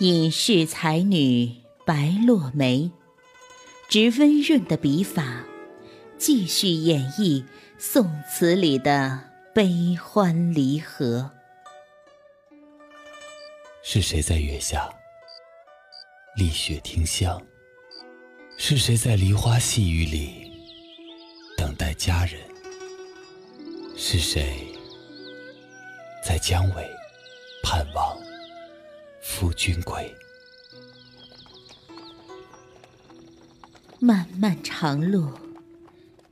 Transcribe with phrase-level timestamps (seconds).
[0.00, 1.50] 隐士才女
[1.84, 2.88] 白落梅，
[3.88, 5.44] 执温润的笔法，
[6.16, 7.44] 继续演绎
[7.78, 9.20] 宋词里的
[9.52, 11.32] 悲欢离合。
[13.82, 14.88] 是谁在月下
[16.36, 17.42] 丽雪听香？
[18.56, 20.52] 是谁在梨花细雨里
[21.56, 22.40] 等待佳人？
[23.96, 24.64] 是谁
[26.24, 26.88] 在江尾
[27.64, 28.16] 盼望？
[29.30, 30.12] 夫君归，
[34.00, 35.30] 漫漫长路，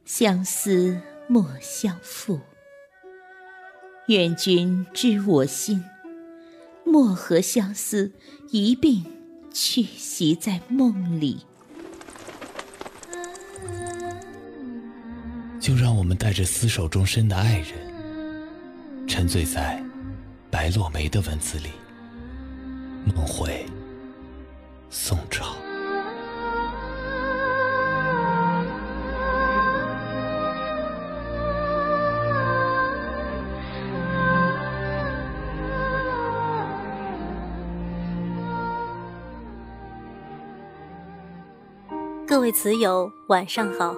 [0.06, 2.41] 相思莫相负。
[4.09, 5.84] 愿君知我心，
[6.84, 8.10] 莫和相思
[8.48, 9.05] 一并
[9.52, 11.44] 去袭在梦里。
[15.60, 19.80] 就让我们带着厮守终身的爱人，沉醉在
[20.50, 21.69] 白落梅的文字里。
[23.15, 23.65] 梦回
[24.91, 25.55] 宋朝，
[42.27, 43.95] 各位词友，晚上好，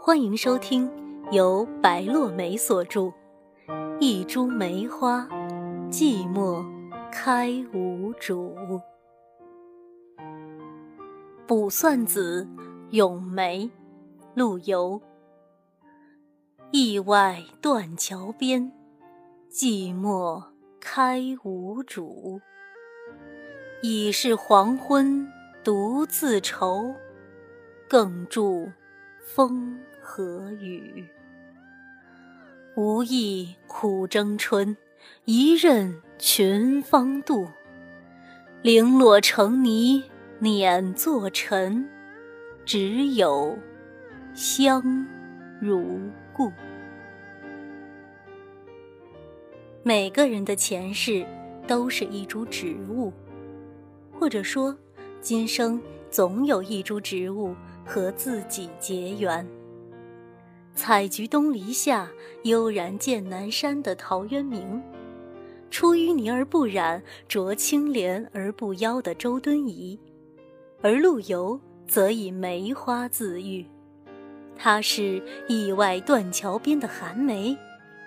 [0.00, 0.90] 欢迎收听
[1.30, 3.00] 由白落梅所著
[4.00, 5.28] 《一株梅花
[5.90, 6.62] 寂寞》。
[7.16, 8.56] 开无主，
[11.46, 12.44] 卜算子·
[12.90, 13.70] 咏梅，
[14.34, 15.00] 陆游。
[16.72, 18.72] 驿外断桥边，
[19.48, 20.42] 寂寞
[20.80, 22.40] 开无主。
[23.80, 25.24] 已是黄昏
[25.62, 26.92] 独自愁，
[27.88, 28.42] 更著
[29.24, 31.06] 风和雨。
[32.74, 34.76] 无意苦争春。
[35.26, 37.46] 一任群芳妒，
[38.62, 40.02] 零落成泥
[40.38, 41.86] 碾作尘，
[42.64, 43.58] 只有
[44.32, 45.06] 香
[45.60, 46.00] 如
[46.32, 46.50] 故。
[49.82, 51.26] 每个人的前世
[51.66, 53.12] 都是一株植物，
[54.10, 54.74] 或者说，
[55.20, 55.78] 今生
[56.10, 59.46] 总有一株植物和自己结缘。
[60.74, 62.08] 采菊东篱下，
[62.44, 64.82] 悠然见南山的陶渊明。
[65.74, 69.98] 出淤泥而不染，濯清涟而不妖的周敦颐，
[70.80, 73.66] 而陆游则以梅花自喻。
[74.54, 77.58] 他是驿外断桥边的寒梅，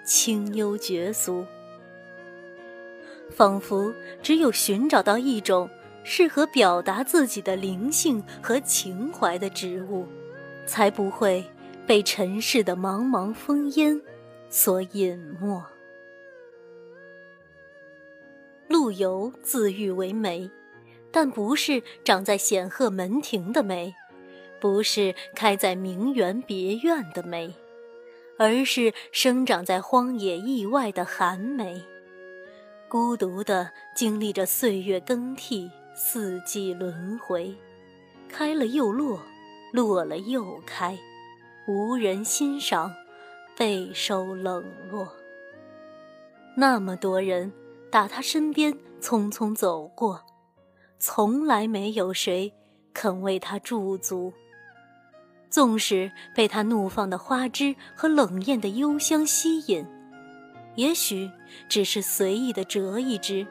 [0.05, 1.43] 清幽绝俗，
[3.31, 5.69] 仿佛只有寻找到一种
[6.05, 10.05] 适合表达自己的灵性和情怀的植物，
[10.65, 11.43] 才不会
[11.85, 14.01] 被尘世的茫茫风烟
[14.49, 15.61] 所隐没。
[18.87, 20.49] 不由自喻为梅，
[21.11, 23.93] 但不是长在显赫门庭的梅，
[24.61, 27.53] 不是开在名园别院的梅，
[28.37, 31.83] 而是生长在荒野意外的寒梅，
[32.87, 37.53] 孤独地经历着岁月更替、四季轮回，
[38.29, 39.19] 开了又落，
[39.73, 40.97] 落了又开，
[41.67, 42.89] 无人欣赏，
[43.57, 45.11] 备受冷落。
[46.55, 47.51] 那么多人。
[47.89, 50.23] 打他身边匆匆走过，
[50.99, 52.53] 从来没有谁
[52.93, 54.33] 肯为他驻足。
[55.49, 59.85] 纵使被他怒放的花枝和冷艳的幽香吸引，
[60.75, 61.31] 也许
[61.69, 63.47] 只是随意的折一枝，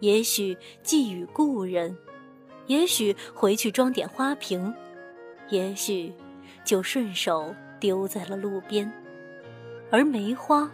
[0.00, 1.94] 也许寄予故人，
[2.66, 4.74] 也许回去装点花瓶，
[5.50, 6.12] 也许
[6.64, 8.90] 就顺手丢在了路边。
[9.90, 10.70] 而梅花，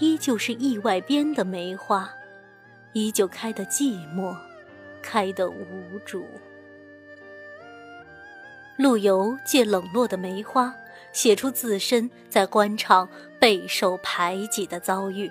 [0.00, 2.12] 依旧是意外边的梅花。
[2.92, 4.36] 依旧开得寂寞，
[5.00, 6.26] 开得无主。
[8.78, 10.74] 陆游借冷落的梅花，
[11.12, 13.08] 写出自身在官场
[13.38, 15.30] 备受排挤的遭遇。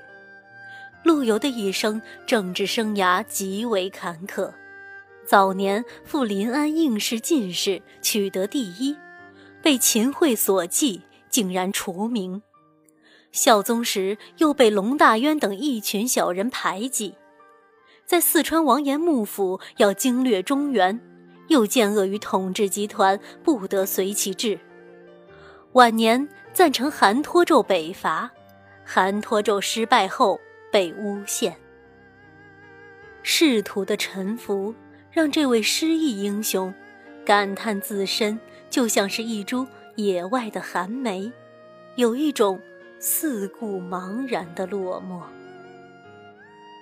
[1.04, 4.52] 陆游的一生政治生涯极为坎坷，
[5.26, 8.96] 早年赴临安应试进士，取得第一，
[9.64, 12.44] 被秦桧所忌，竟然除名。
[13.32, 17.16] 孝宗时又被龙大渊等一群小人排挤。
[18.12, 21.00] 在四川王岩幕府要经略中原，
[21.48, 24.60] 又见恶于统治集团，不得随其志。
[25.72, 28.30] 晚年赞成韩托胄北伐，
[28.84, 30.38] 韩托胄失败后
[30.70, 31.56] 被诬陷。
[33.24, 34.76] 仕途的沉浮，
[35.10, 36.74] 让这位失意英雄
[37.26, 38.38] 感叹自身
[38.70, 39.66] 就像是一株
[39.96, 41.32] 野外的寒梅，
[41.96, 42.60] 有一种
[43.00, 45.22] 四顾茫然的落寞。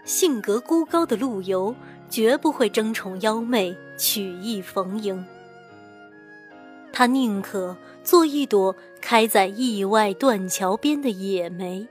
[0.06, 1.76] 性格孤高的陆游，
[2.10, 5.26] 绝不会争宠妖媚，曲意逢迎。
[6.92, 11.88] 他宁可做一朵开在意外断桥边的野梅，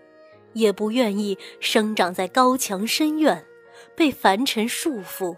[0.52, 3.46] 也不愿意生长在高墙深院，
[3.94, 5.36] 被凡尘束缚，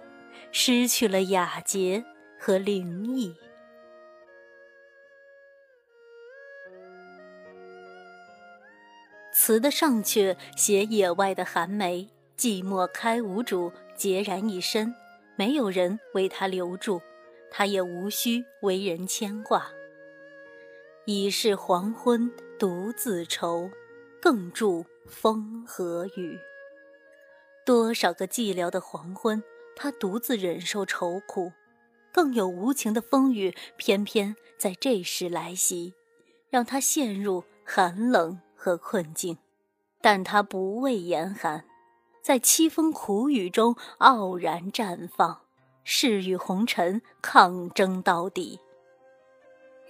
[0.51, 2.05] 失去了雅洁
[2.39, 3.35] 和灵异。
[9.33, 12.09] 词的上阙写野外的寒梅，
[12.41, 14.95] 寂寞开无主，孑然一身，
[15.37, 17.03] 没有人为他留住。
[17.51, 19.71] 他也无需为人牵挂。
[21.05, 23.69] 已是黄昏独自愁，
[24.23, 26.39] 更著风和雨。
[27.67, 29.43] 多少个寂寥的黄昏，
[29.77, 31.53] 他独自忍受愁苦；
[32.11, 35.93] 更有无情的风雨，偏偏在这时来袭，
[36.49, 39.37] 让他陷入寒冷和困境。
[40.01, 41.67] 但他不畏严寒，
[42.23, 45.41] 在凄风苦雨中傲然绽放。
[45.83, 48.61] 誓与红尘抗争到底。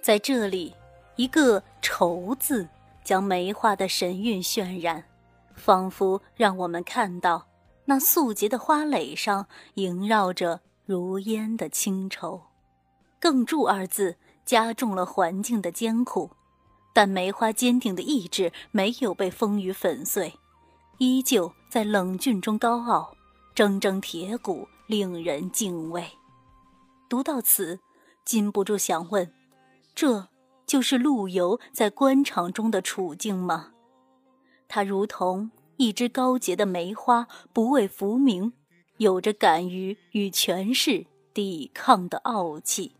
[0.01, 0.73] 在这里，
[1.15, 2.67] 一个“愁”字
[3.03, 5.03] 将梅花的神韵渲染，
[5.53, 7.45] 仿佛让我们看到
[7.85, 9.45] 那素洁的花蕾上
[9.75, 12.41] 萦绕着如烟的清愁。
[13.19, 16.31] 更注二字加重了环境的艰苦，
[16.93, 20.33] 但梅花坚定的意志没有被风雨粉碎，
[21.03, 23.17] 依旧在冷峻中高傲，
[23.55, 24.67] 铮铮铁骨。
[24.85, 26.05] 令人敬畏。
[27.07, 27.79] 读到此，
[28.25, 29.33] 禁不住想问：
[29.95, 30.27] 这
[30.67, 33.71] 就是陆游在官场中的处境吗？
[34.67, 38.51] 他如同一枝高洁的梅花，不畏浮名，
[38.97, 42.97] 有着敢于与权势抵抗的傲气。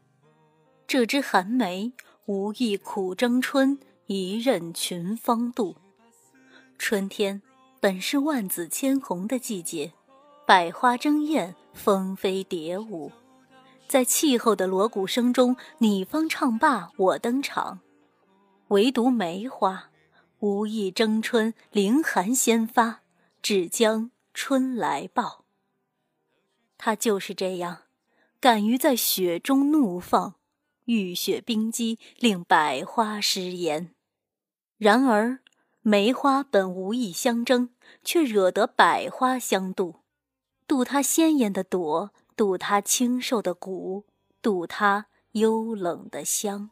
[0.88, 1.92] 这枝寒梅，
[2.26, 5.76] 无意苦争春，一任群芳妒。
[6.78, 7.42] 春天
[7.82, 9.92] 本是万紫千红的季节，
[10.46, 11.56] 百花争艳。
[11.74, 13.12] 蜂飞蝶舞，
[13.88, 17.80] 在气候的锣鼓声中，你方唱罢我登场。
[18.68, 19.90] 唯独梅花，
[20.42, 23.02] 无意争春，凌寒先发，
[23.42, 25.46] 只将春来报。
[26.78, 27.84] 它就是这样，
[28.40, 30.36] 敢于在雪中怒放，
[30.86, 33.96] 浴雪冰肌，令百花失颜。
[34.78, 35.40] 然而，
[35.84, 37.70] 梅花本无意相争，
[38.04, 39.96] 却惹得百花相妒。
[40.68, 44.06] 妒它鲜艳的朵，妒它清瘦的骨，
[44.44, 46.70] 妒它幽冷的香。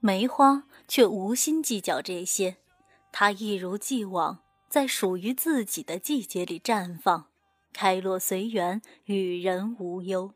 [0.00, 2.56] 梅花却无心计较这些，
[3.12, 7.28] 它一如既往在属于自己的季节里绽放，
[7.72, 10.34] 开落随缘，与人无忧。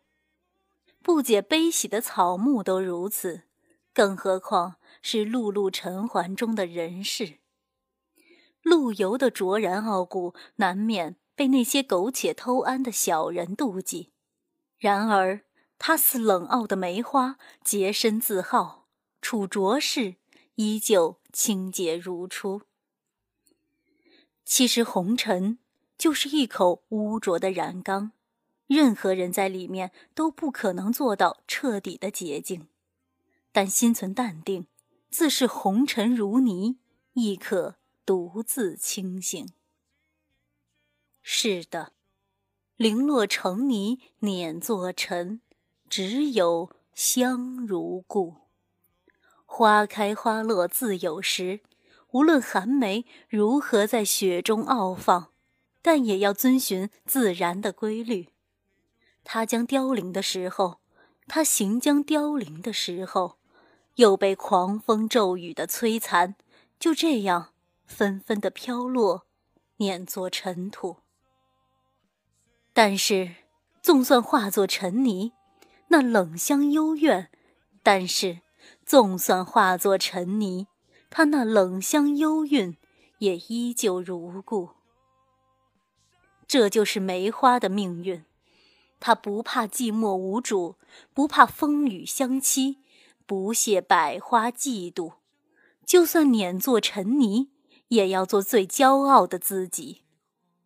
[1.02, 3.42] 不解悲喜的草木都如此，
[3.94, 7.38] 更何况是碌碌尘寰中的人世？
[8.60, 11.16] 陆游的卓然傲骨，难免。
[11.36, 14.12] 被那些苟且偷安的小人妒忌，
[14.78, 15.40] 然而
[15.80, 18.86] 他似冷傲的梅花，洁身自好，
[19.20, 20.14] 处浊世
[20.54, 22.62] 依旧清洁如初。
[24.44, 25.58] 其实红尘
[25.98, 28.12] 就是一口污浊的染缸，
[28.68, 32.68] 任何人在里面都不可能做到彻底的洁净，
[33.54, 34.66] 但心存淡定，
[35.10, 36.80] 自是红尘如泥，
[37.12, 39.48] 亦可独自清醒。
[41.22, 41.92] 是的，
[42.74, 45.40] 零落成泥碾作尘，
[45.88, 48.38] 只有香如故。
[49.46, 51.60] 花开花落自有时，
[52.10, 55.30] 无论寒梅如何在雪中傲放，
[55.80, 58.30] 但也要遵循自然的规律。
[59.22, 60.80] 它将凋零的时候，
[61.28, 63.38] 它行将凋零的时候，
[63.96, 66.34] 又被狂风骤雨的摧残，
[66.78, 67.50] 就这样
[67.86, 69.26] 纷纷的飘落，
[69.76, 70.96] 碾作尘土。
[72.72, 73.36] 但是，
[73.80, 75.32] 纵算化作尘泥，
[75.88, 77.28] 那冷香幽怨；
[77.84, 78.40] 但是，
[78.84, 80.66] 纵算化作尘泥，
[81.08, 82.76] 它那冷香幽韵
[83.18, 84.70] 也依旧如故。
[86.48, 88.24] 这就是梅花的命运，
[88.98, 90.76] 它不怕寂寞无主，
[91.12, 92.78] 不怕风雨相欺，
[93.26, 95.14] 不屑百花嫉妒，
[95.84, 97.50] 就算碾作尘泥，
[97.88, 100.02] 也要做最骄傲的自己。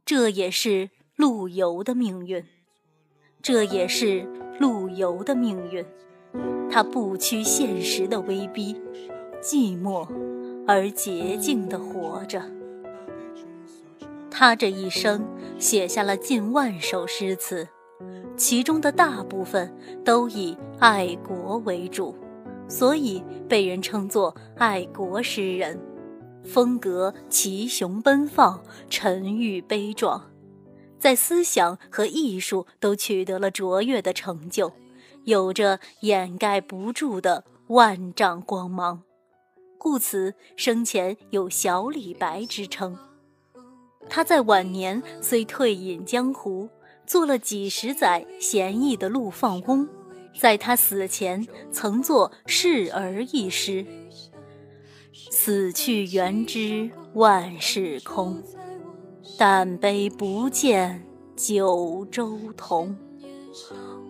[0.05, 0.91] 这也是。
[1.19, 2.45] 陆游的命运，
[3.43, 4.25] 这也是
[4.61, 5.85] 陆游的命运。
[6.71, 8.81] 他不屈现实的威逼，
[9.43, 10.07] 寂寞
[10.65, 12.41] 而洁净的活着。
[14.31, 15.27] 他这一生
[15.59, 17.69] 写下了近万首诗词，
[18.37, 22.15] 其中的大部分都以爱国为主，
[22.69, 25.81] 所以被人称作爱国诗人。
[26.45, 30.31] 风格奇雄奔放，沉郁悲壮。
[30.99, 34.73] 在思想和艺术都取得了卓越的成就，
[35.25, 39.03] 有着掩盖不住的万丈光芒，
[39.79, 42.97] 故此生前有“小李白”之称。
[44.09, 46.69] 他在晚年虽退隐江湖，
[47.07, 49.87] 做了几十载闲逸的陆放翁，
[50.39, 53.85] 在他死前曾作《示儿》一诗
[55.31, 58.43] ：“死去元知万事空。”
[59.37, 61.05] 但悲不见
[61.37, 62.97] 九州同，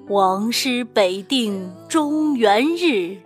[0.08, 3.18] 王师北定中原日，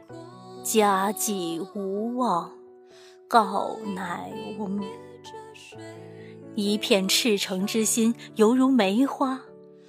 [0.65, 2.51] 家祭无忘
[3.29, 4.83] 告乃翁。
[6.55, 9.41] 一片赤诚之心，犹如梅花，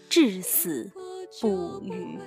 [0.10, 0.92] 至死
[1.42, 2.20] 不渝。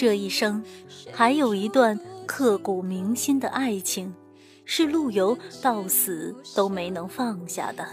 [0.00, 0.64] 这一生，
[1.12, 4.14] 还有一段刻骨铭心的爱情。
[4.64, 7.86] 是陆游到死都没能放下的。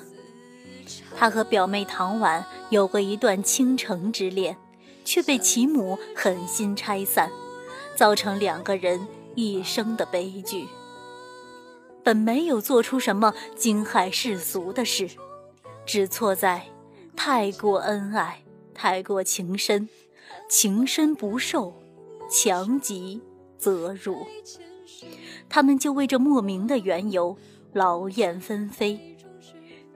[1.18, 4.56] 他和表妹唐婉有过一段倾城之恋，
[5.04, 7.30] 却被其母狠心拆散，
[7.94, 10.66] 造成两个人一生的悲剧。
[12.06, 15.10] 本没有做出什么惊骇世俗的事，
[15.86, 16.68] 只错在
[17.18, 19.90] 太过恩爱，太过情深，
[20.48, 21.74] 情深不寿，
[22.30, 23.22] 强极
[23.58, 24.26] 则辱。
[25.50, 27.38] 他们就为这莫名的缘由
[27.74, 29.18] 劳燕分飞。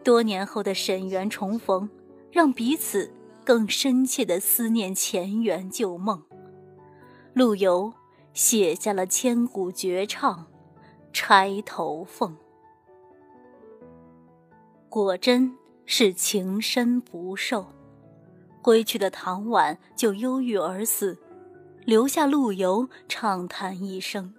[0.04, 1.90] 多年后的沈园重逢，
[2.32, 3.12] 让彼此
[3.44, 6.22] 更深切的思念前缘旧梦。
[7.34, 7.94] 陆游
[8.34, 10.40] 写下了千古绝唱
[11.14, 12.32] 《钗头凤》。
[14.90, 17.66] 果真是情深不寿，
[18.62, 21.18] 归去的唐婉就忧郁而死，
[21.86, 24.34] 留下陆游畅谈一生。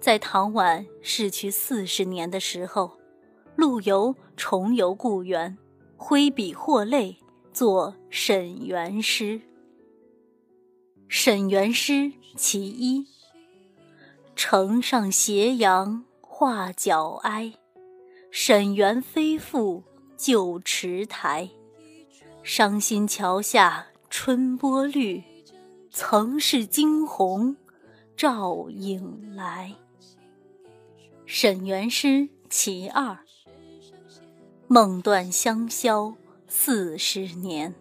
[0.00, 2.98] 在唐婉逝去四十年的时候，
[3.56, 5.56] 陆游重游故园，
[5.96, 7.16] 挥笔获泪，
[7.52, 9.24] 作《沈园诗》。
[11.08, 11.92] 《沈园诗》
[12.36, 13.06] 其一：
[14.36, 17.54] 城上斜阳画角哀，
[18.30, 19.82] 沈园非复
[20.16, 21.48] 旧池台。
[22.42, 25.24] 伤心桥下春波绿，
[25.98, 27.56] 曾是惊鸿
[28.18, 29.72] 照影来。
[31.24, 33.18] 沈园诗其二：
[34.68, 36.14] 梦断香消
[36.46, 37.74] 四十年，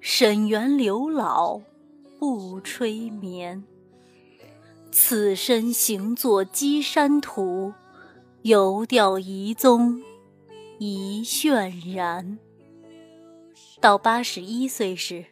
[0.00, 1.60] 沈园柳老
[2.18, 3.62] 不吹眠。
[4.90, 7.74] 此身行作稽山图，
[8.40, 10.02] 游钓遗踪
[10.78, 12.38] 一渲然。
[13.78, 15.26] 到八十一岁时，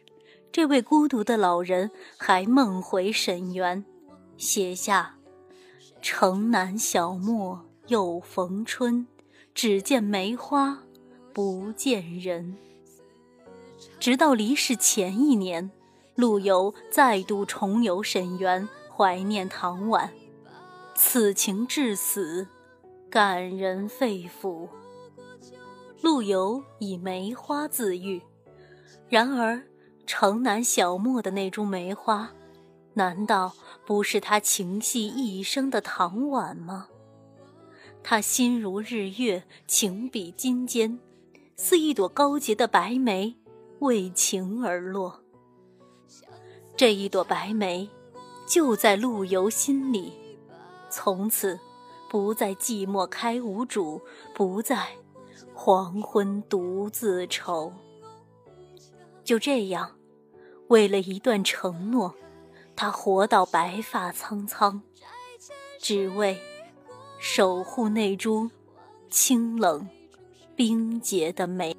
[0.51, 3.85] 这位孤独的老人还梦回沈园，
[4.35, 5.15] 写下。
[6.01, 9.07] 城南小陌又逢春，
[9.53, 10.83] 只见梅花
[11.31, 12.57] 不见人。
[13.99, 15.71] 直到离世前一年，
[16.15, 20.11] 陆游再度重游沈园，怀念唐婉，
[20.95, 22.47] 此情至死，
[23.09, 24.67] 感人肺腑。
[26.01, 28.21] 陆游以梅花自喻，
[29.07, 29.61] 然而
[30.13, 32.33] 城南小陌的那株梅花。
[32.95, 33.53] 难道
[33.85, 36.89] 不是他情系一生的唐婉吗？
[38.03, 40.99] 他心如日月，情比金坚，
[41.55, 43.37] 似一朵高洁的白梅，
[43.79, 45.21] 为情而落。
[46.75, 47.89] 这一朵白梅，
[48.45, 50.11] 就在陆游心里，
[50.89, 51.57] 从此
[52.09, 54.01] 不再寂寞开无主，
[54.35, 54.89] 不再
[55.53, 57.71] 黄昏独自愁。
[59.23, 59.89] 就这样，
[60.71, 62.15] 为了一段承诺。
[62.77, 64.81] 他活到白发苍苍，
[65.77, 66.39] 只为
[67.19, 68.49] 守护那株
[69.09, 69.87] 清冷
[70.55, 71.75] 冰洁的梅。